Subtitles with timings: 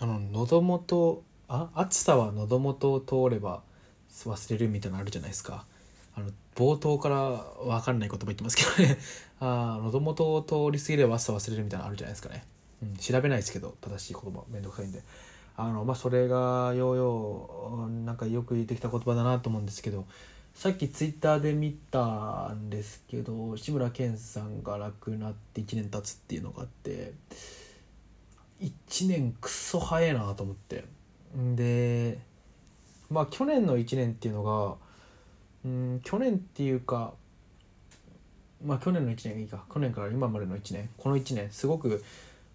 [0.00, 3.62] あの喉元あ暑さは喉元を通れば
[4.10, 5.64] 忘れるみたいなのあるじゃないですか。
[6.14, 7.30] あの冒頭から
[7.64, 8.98] 分かんない言葉言ってますけどね。
[9.40, 12.44] あ喉元を通り過ぎれば暑さ忘れるみたいなのあるじゃないですかね、
[12.82, 15.02] うん、調べないですけど正しい言葉めんどくさいんで。
[15.60, 20.06] あのまあそれがようようなんかよく言ってきた言葉だなと思うんですけど
[20.54, 27.12] さっきツイッターで見たんですけど志村けんさんが亡くなって1年経つっていうのがあって
[28.60, 30.84] 1年くっそ早いなと思って。
[31.54, 32.18] で
[33.10, 34.76] まあ去年の1年っていうのが
[35.64, 37.14] うん去年っていうか
[38.64, 39.64] まあ去年の1年がいいか。
[39.72, 40.90] 去年から今までの1年。
[40.96, 42.02] この1年すごく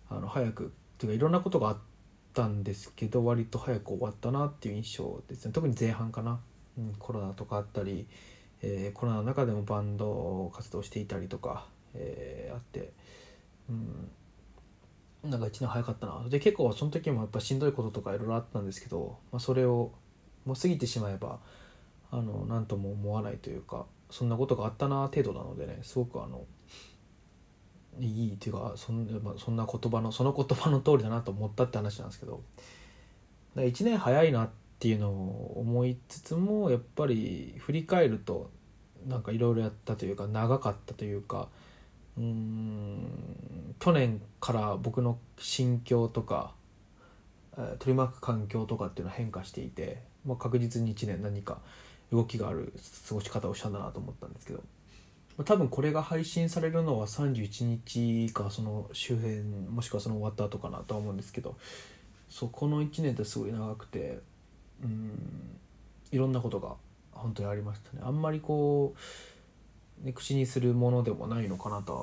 [0.09, 1.77] あの早くっていうかいろんなことがあっ
[2.33, 5.53] たんですけど割と早く終わったなっていう印象ですね。
[5.53, 6.39] 特に前半かな、
[6.77, 8.08] うん、コロナとかあったり、
[8.61, 12.91] えー、コロナの中でもバンド活動していたりとか、えー、あって、
[13.70, 14.11] うん、
[15.23, 16.26] なんか1年早かったな。
[16.30, 19.91] で結構その時もやっぱしんどいこととかいろいろあったんですけど、まあ、それを
[20.45, 21.39] もう過ぎてしまえば
[22.11, 26.45] あの何とも思わないというかそんなことがあったな程度なのでねすごくあの
[28.00, 32.44] いいっていうかそん,、まあ、そんな言葉のその言葉の通りだなと思ったって話なんですけど
[33.56, 38.50] 1年早いなっていうのを思いつつもやっぱり振り返ると
[39.08, 41.50] なんかいろいろやったというか長かったというか
[42.17, 46.53] うん去年から僕の心境とか
[47.80, 51.59] 取り巻く環境とかっていうのは変化していて、まあ、確実に1年何か
[52.11, 52.73] 動きがある
[53.08, 54.64] 過ごし方をしたんだなと思ったんですけど
[55.38, 61.56] ま多分これが配信されるのは31日かその周辺もしくはその終わった後かなとは思うんですけど
[62.30, 64.19] そこの1年ってすごい長くて
[64.84, 65.58] うん
[66.11, 66.75] いろんなことが
[67.11, 68.03] 本当にありましたね。
[68.03, 69.00] あんまりこう、
[70.02, 71.94] ね、口にするものでもないのかなと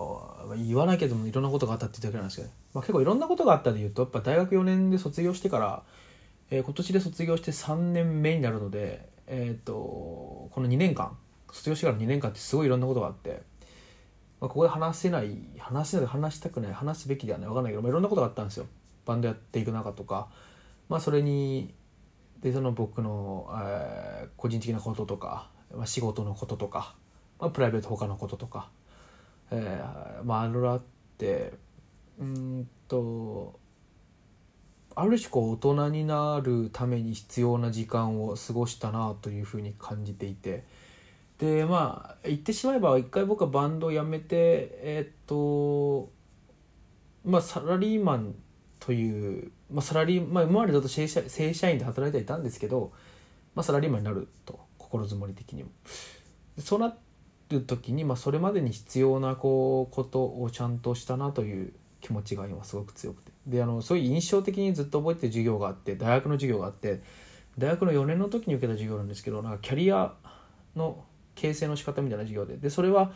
[0.48, 5.82] は言わなきゃでもいろんなことがあったっていうだけなんですけど、まあ、結構いろんなことがあったでいうとやっぱ大学4年で卒業してから、
[6.50, 11.16] えー、今年で卒業して3年目になるのでえっ、ー、とこの2年間
[11.52, 13.42] 卒業してから2年間ってすごいいろんなことがあって、
[14.40, 18.66] まあ、ここで話せない話せない話したくない話すべきではない分かんないけど、まあ、いろんなことがあったんですよ。
[19.04, 20.28] バンドやっていく中とか。
[20.88, 21.74] まあそれに
[22.40, 26.94] でその僕の、えー、個人的なこととか、まあ、仕事のこととか、
[27.40, 28.68] まあ、プライベート他のこととか、
[29.50, 30.82] えー、まあいろいろあっ
[31.18, 31.52] て
[32.20, 33.58] うんと
[34.94, 40.64] ある種こう大人になるために必要な時間を過ごしたなというふうに感じていて
[41.38, 44.26] でまあ言ってしまえば一回僕はバンドを辞めて
[44.82, 46.10] えー、っと
[47.24, 48.34] まあサラリーマン
[48.78, 52.92] という、まあ、サラリーまあ、今までずっと正社正社員で働いてはいたんですけど、
[53.54, 55.70] まあ、サラリーマンになると心づもり的にも。
[56.58, 56.94] そうな
[57.50, 63.32] る時に、まあ、それまでに必要なこうことをちゃんとしたなという気持ちが今すごく強くて。
[63.46, 67.00] であのそういう印象的にずっと覚えてる授業があって大学の授業があって
[67.58, 70.14] 大学の4年の時に受けた授業なんですけどなんかキャリア
[70.76, 72.56] の形成の仕方みたいな授業で。
[72.56, 73.12] でそれは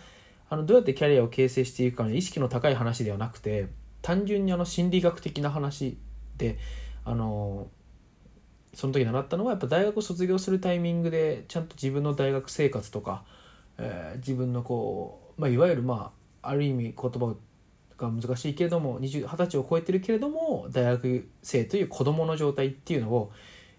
[0.48, 3.68] あのどうやってキャリアを形成していくかの意識の高い話ではなくて
[4.02, 5.98] 単純にあの心理学的な話
[6.36, 6.58] で
[7.04, 7.68] あの
[8.74, 13.24] その時習ったのはやっぱ大学を卒業するタイミングでちゃんと自分の大学生活とか、
[13.78, 16.12] えー、自分のこう、まあ、いわゆるま
[16.42, 17.34] あある意味言葉
[17.96, 23.32] が難しいけれども二十歳を超えてるけれども大学生という子どもの状態っていうのを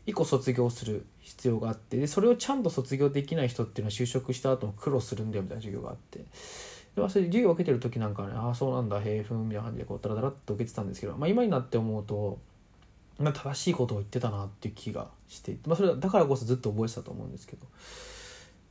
[0.06, 6.26] 一個卒業する必要があってそれをちゃんと卒業できない人っていうのは就職した後も苦労するんだよみたいな授業があって。
[6.96, 12.40] でそれ授業を受けてる時なんかねああそうなんだへえふんみたいな感じでこうダラダラっと受けてたんですけど、まあ、今になって思うと、
[13.20, 17.68] まあ、正しいことを言ってたなっていう気がしていて、まあ、それだからこそずっと覚えてたと思うんですけど。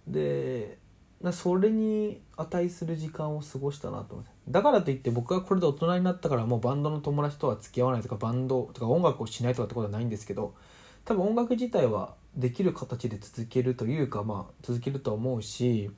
[0.08, 0.78] で
[1.32, 4.30] それに値する時間を過ごしたなと思って。
[4.48, 10.54] だからといって僕がこれで大人になったからもうバンドの友達とは付き合わないとかバンドとか音楽をしないとかってことはないんですけど
[11.04, 15.90] 多分音楽自体はできる形で続けるというかまあ続けると思うし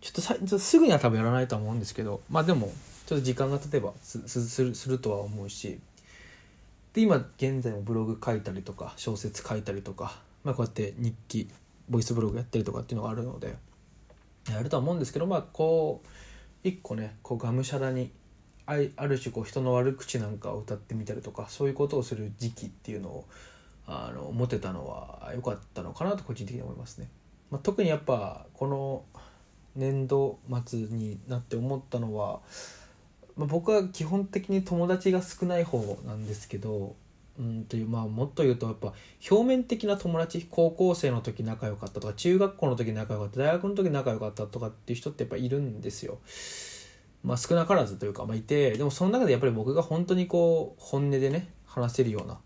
[0.00, 2.72] ちょっとさちょっとすぐには多分やらないとは思うんですけどまあでも
[3.06, 5.80] ちょっと時間が経てばすするするとは思うし
[6.92, 11.48] で今現在もブログ書いたりとか小説書いたりとか、まあ、こうやって日記
[11.88, 13.56] ボイスブログやったりとかっていうのがあるので
[14.50, 16.08] やるとは思うんですけどまあこう
[16.64, 18.10] 一個ねこうがむしゃらに
[18.66, 23.24] ある種こう人の悪口なんかを歌ってみたりとかそういうことをする時期っていうのを
[23.86, 27.08] あの持てたのは良かったのかなと個人的に思いますね。
[27.50, 29.04] まあ、特にやっぱこの
[29.74, 32.40] 年度末になって思ったのは、
[33.36, 36.94] まあ、僕は基本的に友達が少ない方なんですけど
[37.38, 38.92] うんというまあもっと言うとやっぱ
[39.30, 46.18] 表面的な友達高校生の時仲良かったとか中学校の時仲良かった大学の時仲良かったとかっていう人ってやっぱいるんですよ。
[47.24, 52.38] まあ少なからずというか、まあ、いてでもその中でやっぱり僕が本当にこう本音でね話せるような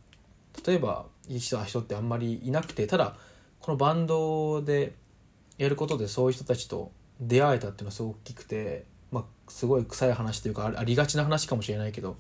[0.67, 3.17] 例えばいい人人ってあんまりいなくてただ
[3.61, 4.95] このバンドで
[5.59, 12.17] やることでそういう人たちと出会えたっていうのはすごく大きくて、まあ、すごい臭い話というかありがちな話かもしれないけど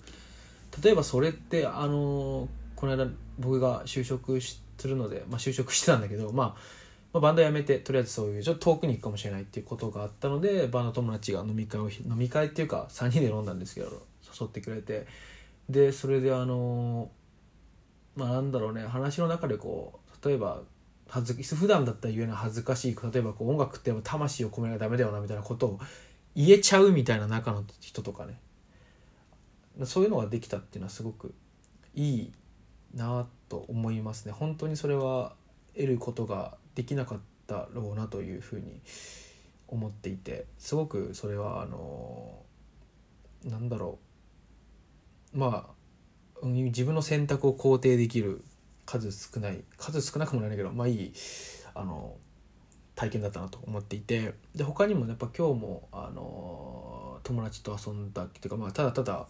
[0.83, 3.09] 例えばそれってあのこの間
[3.39, 6.47] 僕が就職するので、まあ、就職してたんだけど、まあ、
[7.13, 14.03] まあ、バンド辞めてとりあえずそういうちょっと遠くに行くかもしれないっていうことがあったのでバンド友達が飲み会を飲み会っていうか3人で飲んだんですけど
[14.39, 15.07] 誘ってくれて。
[15.69, 17.11] でそれであの
[18.15, 20.63] まあなんだろうね話の中でこう例えば
[21.09, 25.81] 恥ずか普段だったら言えない恥ずかしい例えばこう音楽って魂を込めなきゃダメだよなみたいなことを
[26.35, 28.39] 言えちゃうみたいな中の人とかね。
[29.85, 31.35] そういうのができたっていうのはすごく
[31.95, 32.33] いい
[32.95, 34.33] なと思いますね。
[34.33, 35.35] 本当にそれは
[35.75, 38.81] 得ることができなかったろうなというふうに
[39.69, 42.43] 思っていてすごくそれはあの
[43.45, 43.99] なんだろ
[45.35, 45.39] う。
[45.39, 45.69] ま
[46.43, 48.43] あ自分の選択を肯定できる
[48.85, 51.13] 数少ない数少なくもないんだけどまあいい
[51.75, 52.17] あの
[52.95, 54.35] 体験だったなと思っていて。
[54.55, 59.27] で他にもやっぱ今日もあの友達と遊んだっていうか、まあ、ただただ、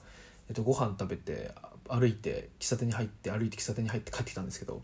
[0.48, 1.52] えっと、ご飯食べて
[1.88, 4.82] 歩いて喫茶店に入って歩いて喫茶店に入って帰ってきたんですけど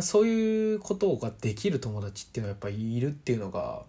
[0.00, 3.82] そういうことができる友達っていうのはやっぱりいるっていうのが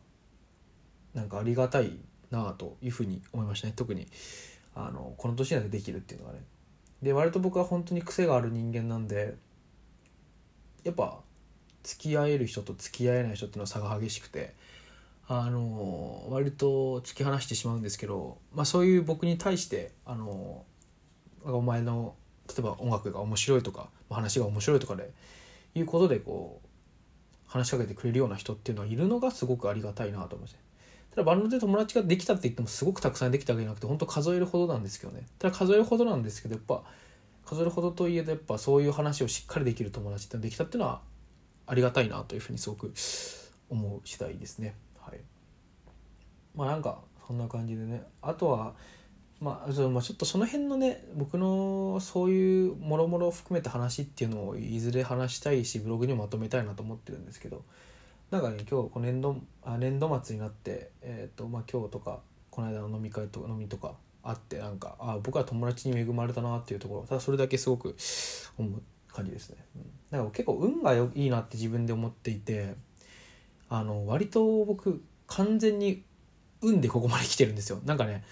[1.14, 1.98] なんかありがたい
[2.30, 3.74] なあというふうに思いましたね。
[3.76, 4.08] 特に
[4.76, 6.40] あのこの年になってできるっていうのがね。
[7.02, 9.36] で割と僕は本当に癖がある人間なんで
[10.84, 11.20] やっぱ
[11.84, 14.54] 付き合える人と付き合えない人っていうのは差が激しくて
[15.28, 20.64] あの割と突き放してしまうんですけど、まあ、そういう僕に対してあの
[21.46, 22.16] お前の
[22.48, 25.12] 例えば音楽が面白いとか話が面白いとかで
[25.76, 26.68] いうことでこう
[27.48, 30.58] 話しかけてくれるような人っていうのはいるのがすごくありがたいなと思います
[31.12, 36.84] ただバンドで友達ができたって言ってもすごくたくさんできたわけじゃなくて本当数えるほどなんですけどねただ数えるほどなんですけどやっぱ
[37.46, 41.02] 数えるほどといえどやっぱそういう話をしっかりできる友達ってできたっていうのは
[41.68, 42.92] ありがたいなというふうにすごく
[43.70, 44.76] 思う次第ですね。
[45.00, 45.20] はい、
[46.56, 48.74] まあなんかそんな感じでねあとは
[49.42, 57.64] まあ、そのちょっとその辺のね僕のそういうもろもろ含めた話っていうのをいずれ話したいしブログにもまとめたいなと思ってるんですけど
[58.32, 67.96] なんかね今日この年度あ年度末になって、えーとまあ、今日とかこの間の飲み会とか飲みとかあってなんかあ僕は友達に恵まれたなっていうところただそれだけすごく
[68.58, 68.82] 思う
[69.14, 69.58] 感じですね。
[70.12, 72.76] だから結構運がいいなって自分で思っていて
[73.70, 76.04] あの割と僕完全に
[76.62, 77.80] 運でここまで来てるんですよ。
[77.86, 78.24] なんかね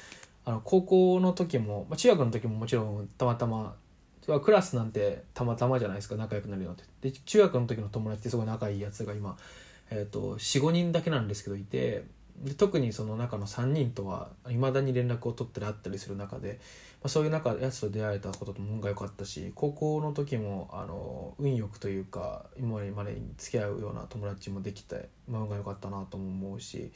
[0.46, 3.76] あの高校の時も、まあ、中学の時ももちろんたまたま
[4.42, 6.84] クラスなんてたまたまじゃないですか仲良くなるよって。
[7.02, 9.38] で中学の時の友達ってすごい仲いいやつが今、
[9.90, 12.06] えーと、45人だけなんですけどいて
[12.42, 16.60] で特にその中の3人とはいまだに連絡を取ったり会ったりする中で、
[17.02, 26.92] まあ、そういう中やつと出会えたこととも運が良かったし高校の時もあの運よくというか今までに付き合うような友達もできて、まあ、運が良かったなとも思うし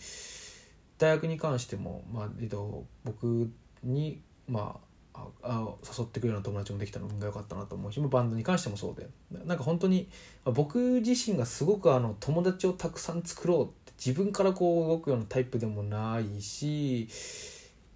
[0.97, 3.51] 大学に関しても、まあえっと、僕
[3.83, 4.79] に、ま
[5.13, 9.07] あ、あ誘ってくるような友達もできたのが良かったなと思うしまあバンドに関してもそうで。
[9.45, 10.09] なんか本当に
[10.45, 17.07] まあ僕自身がすごくあの友達をたくさん作ろうって自分からこう動くようなタイプでもないし、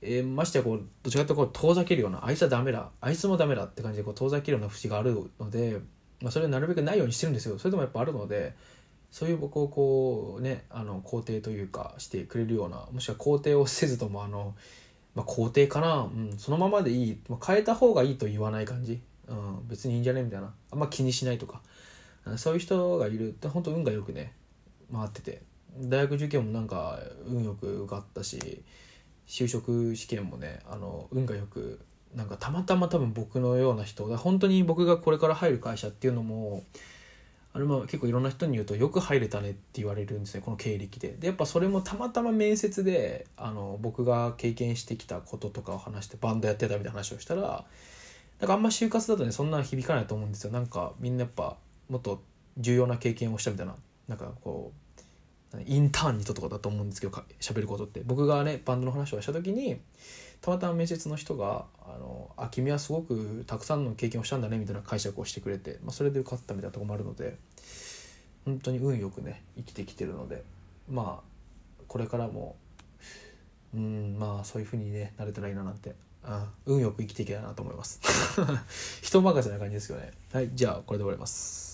[0.01, 5.79] えー、ましてやこうどちらかというと遠ざけるようなあいつはダメだあいつもダメだって感じでこう遠ざけるような節があるので、
[6.21, 7.59] まあ、それをなるべくないようにしてるんですよ。
[7.59, 8.55] それでもやっぱあるので
[9.11, 14.55] そういう僕をこうねあの肯定というかしてくれるようなもしくは肯定をせずともあの、
[15.15, 20.53] まあ、肯定かな、うん、そのままでいい、まあ、変えた方がいいと言わない感じ、うん、別にいいんじゃねみたいな。
[20.71, 21.61] あんま気にしないとか。
[22.37, 23.29] そういう人がいる。
[23.29, 24.33] って本当運がよくね
[24.93, 25.41] 回ってて。
[25.77, 28.61] 大学受験もなんか運よく受かったし
[29.25, 31.79] 就職試験もねあの運がよく
[32.13, 34.05] なんかたまたま多分僕のような人。
[34.17, 36.63] 本当に僕がこれから入る会社っていうのも
[37.53, 41.09] あれも結構いろんな人に言うとよく入れたねって言われるんですねこの経歴で。
[41.19, 47.65] でやっぱそれもたまたま面接であの僕が経験してきたこととかを話してバンドやってたみたいな話をしたら
[48.39, 50.51] なんかあんま就活だとねそんな響かないと思うんですよ。
[50.51, 51.57] なんかみんなやっぱ
[51.89, 52.21] もっと
[52.57, 53.75] 重要な経験をしたみたいな
[54.07, 54.71] なんかこ
[55.53, 59.79] うインターンにととかだと思うんですけど喋ることって僕がねバンドの話をした時に
[60.41, 67.37] たまたま面接の人が「あのあ君はすごくたくさんの経験をしたんだね」みたいな解釈をしてくれて、まあ、それで受かったみたいなとこもあるので
[68.45, 70.43] 本当に運よくね生きてきてるので
[70.89, 72.55] まあこれからも
[73.73, 75.95] うんまあそういうふうにねなれたらいいななんて、
[76.65, 77.99] うん、運よく生きていけたらなと思います。
[79.01, 80.11] 人任せな感じですよね。
[80.33, 81.70] はいじゃあこれで終わります。